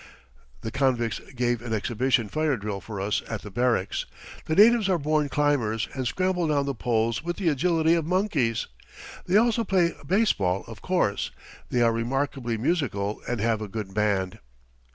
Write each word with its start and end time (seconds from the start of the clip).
The 0.61 0.71
convicts 0.71 1.19
gave 1.35 1.61
an 1.61 1.73
exhibition 1.75 2.27
fire 2.27 2.57
drill 2.57 2.81
for 2.81 2.99
us 2.99 3.21
at 3.29 3.43
the 3.43 3.51
barracks. 3.51 4.07
The 4.45 4.55
natives 4.55 4.89
are 4.89 4.97
born 4.97 5.29
climbers, 5.29 5.87
and 5.93 6.07
scramble 6.07 6.47
down 6.47 6.65
the 6.65 6.73
poles 6.73 7.23
with 7.23 7.37
the 7.37 7.49
agility 7.49 7.93
of 7.93 8.07
monkeys. 8.07 8.65
They 9.27 9.37
also 9.37 9.63
play 9.63 9.93
baseball, 10.03 10.63
of 10.65 10.81
course. 10.81 11.29
They 11.69 11.83
are 11.83 11.93
remarkably 11.93 12.57
musical 12.57 13.21
and 13.29 13.39
have 13.41 13.61
a 13.61 13.67
good 13.67 13.93
band. 13.93 14.39